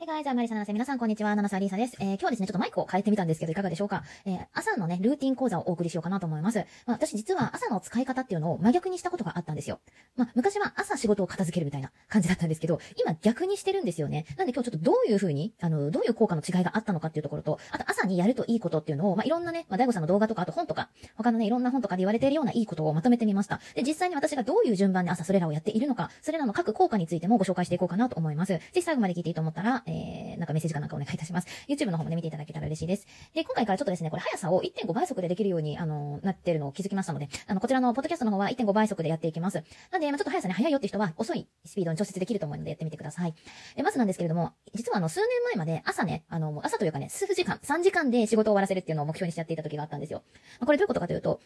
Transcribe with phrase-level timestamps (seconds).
[0.00, 1.96] はい、ガイズ、マリサナナセ、皆さんこんにちは、ナナサリーサです。
[1.98, 4.04] えー、今日はですね、ちょっとマイクを変えてみたんですけど、いかがでしょうか？
[4.26, 6.58] えー、朝のね、ルーティン講座をお送りしようかなと思います。
[6.86, 9.80] まあ、私実は朝の使い方っていうのを真逆にしたことがあったんですよ。
[10.14, 14.24] まあ、昔は朝仕事を片付けるみたいな感じだったんですけど、今逆にしてるんですよね。
[14.36, 23.58] なんで今日ちょっとどういう風に、あの、どういう効果の違いがあったのかっていうところと、あと朝にやるといいことっていうのを、まあ、いろんなね、まあ、大悟さんの動画とか、あと本とか、他のね、いろんな本とかで言われているようないいことをまとめてみました。
[23.74, 28.52] で、実際に私がどういう順番で朝それらをやっているのか、それらの各効果についてもご紹介していこうかなと思います。
[28.52, 31.48] ぜひ最後まで聞いていいと思ったら、えー、なんかメッセージかなんかお願いいたします。
[31.68, 33.06] YouTube の方もね、見ていただけたら嬉しいです。
[33.34, 39.62] で、今回からちょっとですね、これ速さを1.5倍速でできるように、あの、なってるのを気づきましたので、あの、こちらのポッドキャストの方は1.5倍速でやっていきます。
[39.90, 43.34] なんで、まあ、ちょっと速さね、速いよって人は、遅いスピードに調節できると思うのでやってみてください。
[43.76, 50.22] で、まずなんですけれども、実はあの、数年前まで朝ね、あの、朝というかね、数時間、3時間で仕事を終わらせるっていうのを目標にしてやっていた時があったんですよ。
[50.60, 51.40] まあ、これどういうことかというと、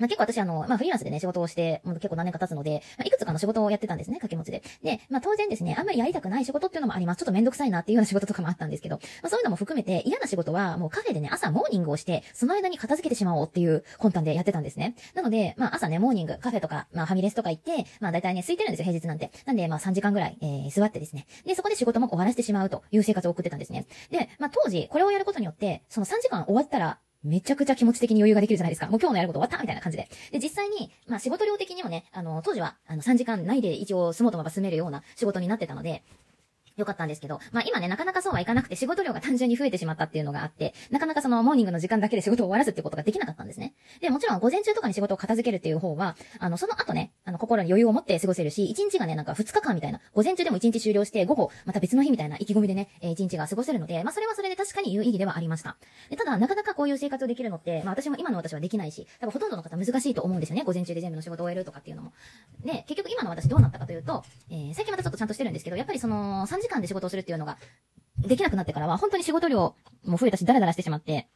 [0.00, 4.62] まあ、結構私あの、まあ、フリーランスでね、仕事をして、もう結構何年か経つので、まあ、いくつかの仕事をやってたんですね、掛け持ちで。
[4.82, 7.18] で、まあ、当然ですね、あんまりやりたくない仕事っていうのもあります。
[7.18, 14.94] ちょっとめんどくさいなっていうような仕事とかもあったんですけど、まあ、そういうのも含めて嫌な仕事は、もうカフェでね、朝モーニングをして、その間に片付けてしまおうっていう魂胆でやってたんですね。
[15.14, 19.30] なので、まあ、朝ね、モーニング、カフェとか、まあ、ファミレスとか行って、まあ、大体ね、空いてるんですよ、平日なんて。
[19.44, 21.26] なんで、まあ、3時間ぐらい、えー、座ってですね。
[21.44, 23.86] で、そこで仕事も終わらせてしまうという生活を送ってたんですね。
[24.10, 28.86] で、まあ、当時、これをやることによって、その3時間終わったら、めちゃくちゃ気持ち的に余裕ができるじゃないですか。
[28.86, 30.08] もう今日のやること終わったみたいな感じで。
[30.32, 36.02] で、実際に、まあ仕事量的にもね、あの、当時は、あの、3時間ないで一応住もうと思えば住めるような仕事になってたので、
[36.76, 43.74] よかったんですけど、まあ今ね、なかなかそうはいかなくて仕事量が単純に増えてしまったっていうのがあって、なかなかそのモーニングの時間だけで仕事を終わらすってことができなかったんですね。
[44.00, 55.76] で、もちろん午前中とかに仕事を片付けるっていう方は、あの、その後ね、あの、心に余裕を持って過ごせるし、1日がね、なんか2日間みたいな、午前中でも1日終了して、午後、また別の日みたいな意気込みでね、えー、1日が過ごせるので、まあそれはそれで確かに有意義ではありました。
[56.08, 60.64] で、ただ、なかなかこういう生活をできるのって、まあ私も今の私はできないし、多分ほとんどの方難しいと思うんですよね。
[60.64, 62.12] 午前中で全部の仕事を終えるとかっていうのも。
[62.64, 67.58] で、結局今の私どうなったかというと、えー、最近またちょっとちゃんとしてるんですけど、やっぱりその、時間で仕事をするっていうのが
[68.18, 71.28] できなくなってからは、本当に仕事量も増えたし、ダラダラしてしまって、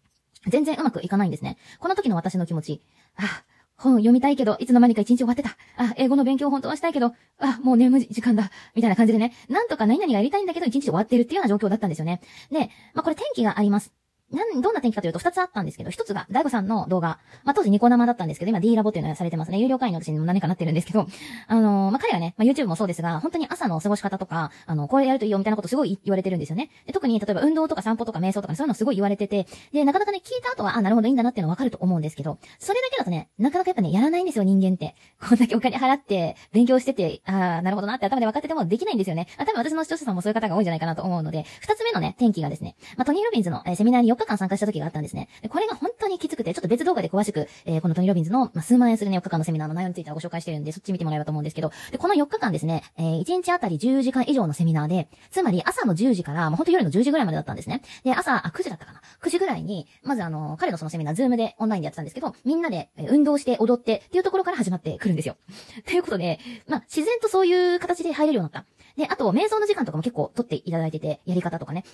[0.48, 1.56] 全然うまくいかないんですね。
[1.78, 2.82] この時の私の気持ち、
[3.16, 3.44] あ、あ
[3.76, 5.56] 本読みたいけど、いつの間にか一日終わってた。
[5.76, 8.50] あ、英語の勉強本当はしたいけど、あ、もう眠い時間だ。
[8.74, 12.20] みたいな感じでね、なんとか何々がやりたいんだけど、一日終わってるっていうような状況だったんですよね。
[12.50, 13.92] で、まあ、これ天気があります。
[14.32, 17.18] なん、どんな天気かというと、二つあったんですけど、一つが、大悟さんの動画。
[17.44, 19.58] まあ、当時ニコ生だったんですけど、今 D ラボっていうのがされてますね。
[19.58, 21.06] 有料会員の私にも何かなってるんですけど、
[21.46, 26.70] あのー、まあ、彼はね、まあ、YouTube もそうですが、本当に朝の過ごし方とか、あの、これやるといいよみたいなことすごい言われてるんですよね。
[26.86, 34.96] で特に、例えば運動とか散歩とか瞑想とかそういうのすごい言われてて、で、なかなかね、聞いた後は、あ、なるほどいいんだなっていうのわかると思うんですけど、それだけだとね、なかなかやっぱね、やらないんですよ、人間って。
[35.20, 39.28] こんだけお金払って、勉強してて、ああ、なるほどなって頭で分かっててもできないんですよね。
[39.36, 45.28] あ、多分私の視聴者さんもそういう方が多いんじゃないかなと思うので、二つ目のね、天気がですね、まあ、トニー・ロビンズの、えー、セミナーに4日間参加した時があったんですね。
[45.48, 57.82] これが本当にきつくて、ちょっと別動画で詳しく、えー、このトニー・ロビンズの、まあ、数万円するね、4日間のセミナーの内容についてはご紹介してるんで、そっち見てもらえばと思うんですけど、で、この4日間ですね、えー、1日あたり10時間以上のセミナーで、つまり朝の10時から、もう本当夜の10時ぐらいまでだったんですね。
[58.04, 65.36] で、朝、あ、9時だったかな ?9 時ぐらいに、まずあの、彼のそのセミナー、ズームでオンラインでやってたんですけど、みんなで、運動して踊ってっていうところから始まってくるんですよ。
[65.86, 66.38] ということで、
[66.68, 68.68] まあ、自然とそういう形で入れるようになった。
[68.96, 71.84] で、あと、瞑想の時間とかも結構取っていただいてて、やり方とかね。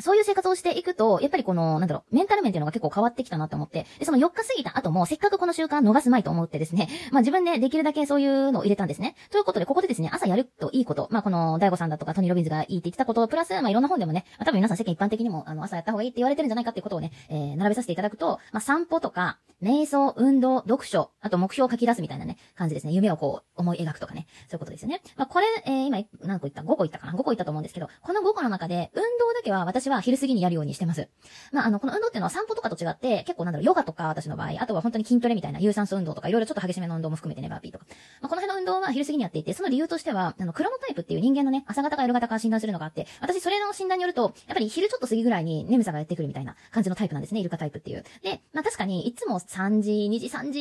[0.00, 9.14] そういう生活をしていくと、やっぱりこの、なんだろう、メンタル面っていうのが結構変わってきたなって思って、で、その4日過ぎた後も、せっかくこの習慣逃すまいと思ってですね、 まあ自分でできるだけそういうのを入れたんですね。
[9.30, 22.92] ということで、ここでですね、朝やるといいこと、まあこの、大悟さんだとかトニー・ロビンズがいいって言ってたこと、プラス、まあいろんな本でもね、まあ多分皆さん世間一般的にも、あの、朝やった方がいいって言われてるんじゃないかっていうことをね、えー、並べさせていただくと、まあ散歩とか、瞑想、運動、読書、あと目標を書き出すみたいなね、感じですね。
[22.92, 24.26] 夢をこう、思い描くとかね。
[24.48, 25.00] そういうことですよね。
[25.16, 31.10] まあ、これ、えー、今、何個言った ?5 個言ったかな ?5 個言ったと思うんですけど、この5個の中で、運動だけは私は昼過ぎにやるようにしてます。
[31.52, 37.84] まあ、あの、この運動っていうのは散歩とかと違って、結構なんだろう、ヨガとか私の場合、あとは本当に筋トレみたいな有酸素運動とか、いろいろちょっと激しめの運動も含めてね、バーピーとか。
[38.22, 48.04] まあ、この辺の運動は昼過ぎにやっていて、その理由としては、あの、クロノタイプっていう人間のね、朝型か夜型か診断するのがあって、私それの診断によると、やっぱり昼ちょっと過ぎぐらいに眠さがやってくるみたいな感じのタイプなんですね、イルカタイプっていう。
[48.22, 50.60] で、まあ確かに、いつも3時、2時、3時、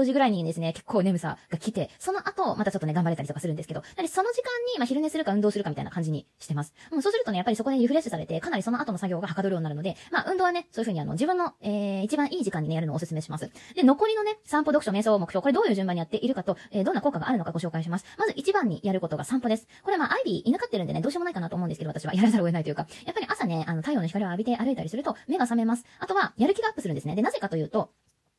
[0.00, 6.72] 4時ぐらいにですね、結構眠さが来て、その後、またちょっとね、頑張れたりとかするんですけど、やはりその時間に、まあ、昼寝するか運動するかみたいな感じにしてます。
[6.92, 13.50] もうそうするとね、やっぱりそこでリフレッシュされて、かなりその後の作業がはかどるようになるので、まあ、運動はね、そういう風にあの、自分の、えー、一番いい時間にね、やるのをお勧めします。
[13.74, 18.04] で、残りのね、散歩、読書、瞑想、目標、これどういう順番にやっているかと、えー、どんな効果があるのかご紹介します。
[18.18, 19.66] まず一番にやることが散歩です。
[19.82, 25.84] これはまあ、アイビー、犬飼ってるんでね、どうしようもないかなと思うんですけど、私はやらざるを得ないというか、やっぱり朝ね、あの、太陽の光を浴びて歩いたりすると、目が覚めます。
[25.98, 27.14] あとは、やる気がアップするんですね。
[27.14, 27.90] で、なぜかというと、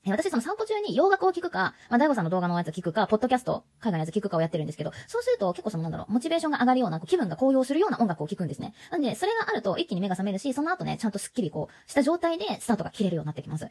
[0.07, 8.73] 私その散歩中に洋楽を聞くか、まあ、大悟さんの動画のやつ聞くか、ポッドキャスト、海外のやつ聞くかをやってるんですけど、そうすると結構そのなんだろう、モチベーションが上がるような、こう気分が高揚するような音楽を聞くんですね。
[8.89, 13.65] なんで、それがあると一気に目が覚めるし、その後ね、ちゃんとスッキリこう、した状態でスタートが切れるようになってきます。
[13.65, 13.69] で、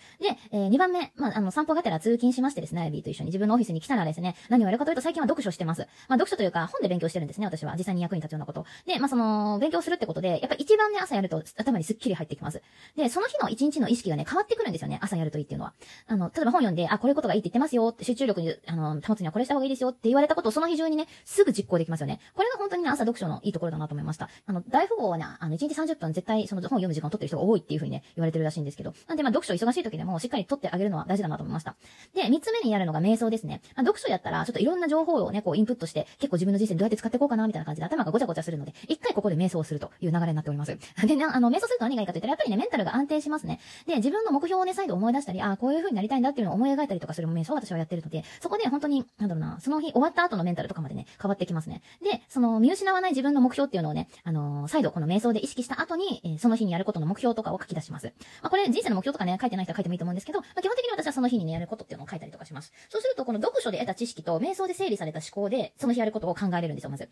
[0.53, 5.81] えー、2番目、まあ、あの、散歩がてら通勤しましてですね、アイビーと一緒に自分のオフィスに来たらですね、何をやるかというと最近は読書してます。
[6.06, 7.75] まあ、読書というか、本で勉強してるんですね、私は。
[7.76, 8.67] 実際に役に立つようなこと。
[8.87, 12.62] で、まあ、その、勉強するってことで、やっぱ一番ね、朝やると頭にスッキリ入ってきます。
[12.97, 15.75] で、その日の一日の意識がね、変わってくるんですよね、朝やるといいっていうのは。
[16.06, 22.21] あの、例えば本読んで、あ、こういうことがいいって言ってますよって、集中力に、あの、保つにはこれした方がいいですよって言われたことをその日中にね、すぐ実行できますよね。
[22.35, 24.29] これが本当にね、朝読書のいいところだなと思いました。
[24.47, 28.95] あの、大富豪はね、あの、1日30分絶対その本読む時間を取ってる人が多いっていうふうにね、言われてるらしいんですけど。
[29.09, 31.77] なんでまあ読書忙しい時でもしっかり取ってあげるのは大事だなと思いました。
[32.15, 33.61] で、3つ目にやるのが瞑想ですね。
[33.77, 40.77] まあ、読書やったら、ちょっといろんな情報をね、こうインプットして、結構自分の人生どうやって使っていこうかな、みたいな感じで頭がごちゃごちゃするので、一回ここで瞑想をするという流れになっております。
[41.07, 43.61] で、ね、あの、瞑想すると何がいいかと言ったら、やっぱりね、メンタルが安定しますね。
[43.87, 51.83] で、自分の目標をね、再度思い出したり、あ、こういう風になりたいんだっていうのを思い描いたりとかする瞑想を私はやってるので、そこで本当に、なんだろうな、その日終わった後のメンタルとかまでね、変わってきますね。
[52.03, 58.12] で、その見失わない自分の目標っていうのをね、あのー、再度この瞑想で意識した後に、えー、その日にやることの目標とかを書き出します。
[58.43, 62.73] まあ、これ人生の目標とかね、書いてない人は書いてもいいと思うんですけど、まあ、基本的に私はその日にね、やることっていうのを書いたりとかします。
[62.89, 67.09] そうすると、この読書で得た知識と瞑想で整理された思考で、その日やることを考えれるんですよ、まず。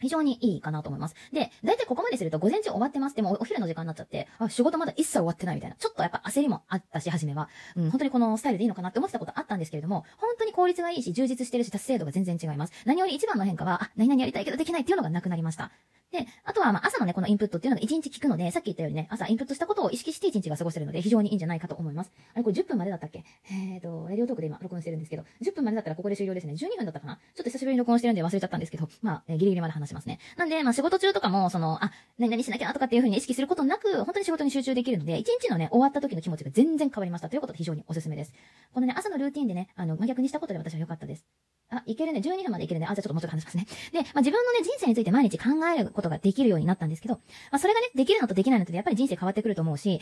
[0.00, 1.14] 非常にいいかなと思います。
[1.32, 3.16] で、だいたいここまですると午前中終わってます。
[3.16, 5.76] でもお昼の時間になっちゃって、あ、仕事まだ一切終わってないみたいな。
[5.76, 7.48] ちょっとやっぱ焦りもあったし、初めは。
[7.76, 12.72] うん、本当にこのスタイルでいいのかなって思ってたことあったんですけれども、本当に効率がいいし、充実してるし、達成度が全然違います。
[12.86, 15.70] 何より一番の変化は、あ、何々やりたいけどできないっていうのがなくなりました。
[16.12, 22.10] で、あとは、ま、朝のね、このインプットっていうのが1日聞くので、さっき言ったようにね、朝インプットしたことを意識して1日が過ごせるので、非常にいいんじゃないかと思います。
[22.34, 23.24] あれ、これ10分までだったっけ？
[23.50, 26.54] えーと、レディオトークで今録音してるんですけど、10分までだったらここで終了ですね。
[26.54, 27.16] 12分だったかな？
[27.16, 30.18] ちょっと久しぶりに録音してるんで忘れちゃったんですけど、まあ、えー、ギリギリまで話しますね。
[30.36, 38.32] なんで、まあ、仕事中とかも、その、あ、何々しなきゃとかっていう風に意識することなく、本当に仕事に集中できるので、1日のね、終わった時の気持ちが全然変わりましたということで非常におすすめです。
[38.74, 41.24] このね、朝のルーティンでね、あの、真逆にしたことで私は良かったです。
[41.72, 42.18] あ、いけるね。
[42.18, 42.86] 12分までいけるね。
[42.90, 43.66] あ、じゃあちょっともうちょっと話しますね。
[43.92, 47.20] で、まあ、自分のね、人生について毎日考えることができるようになったんですけど、ま
[47.52, 50.00] あ、それがね、できるのとできないのとでやっぱり人生変わってくると思うし、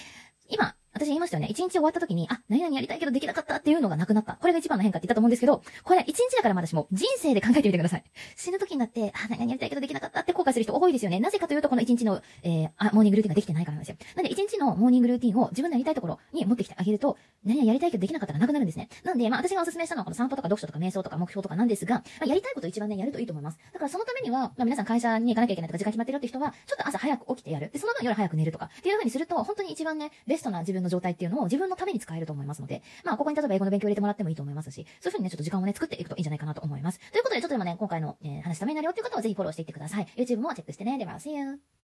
[0.49, 1.49] 今、私言いましたよね。
[1.51, 4.35] 一日終わった時に、あ、何々やりたいけどできなかったっていうのがなくなった。
[4.35, 8.05] これが一番の変化って言ったと思うんですけど、これ一日だから私も人生で考えてみてください。
[8.37, 11.21] 死ぬ時になって、あ、何々やりたいけどできなかったって後悔する人多いですよね。
[11.21, 13.97] なぜかというと、この一日の、えー、あ、モーニングルーティンができてないからなんですよ。
[14.17, 17.17] なんで一日のモーニングルーティンを自分のやりたいところに持ってきてあげると、
[17.49, 18.89] 何やりたいけどできなかったらなくなるんですね。
[19.05, 23.59] なんで、まあ私がおすすめしたのはこの散歩とか読書とか瞑想とか目標とかなんですが、まあ、やりたいことを一番ね、やるといいと思います。
[23.73, 27.71] だからそのためには、まあ皆さん会社に行かなきゃいけないとか時間決まってるって人は、ちょっと朝早く起きてやる。
[27.73, 36.99] で、その分夜早く寝るとか、っていう風にすると、本当に一番ね、ベストな自分の状態っていうのを自分のために使えると思いますので、まあ、ここに例えば英語の勉強入れてもらってもいいと思いますし、そういう風にね、ちょっと時間をね、作っていくといいんじゃないかなと思います。
[37.13, 40.07] ということで、ちょっとでもね、今回の、えー、話ためになるよっていう方はぜひフォローしていってください。
[40.17, 40.99] YouTube もチェックしてね。
[40.99, 41.69] では、See you!